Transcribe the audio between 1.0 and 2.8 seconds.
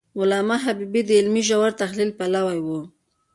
د علمي ژور تحلیل پلوی و.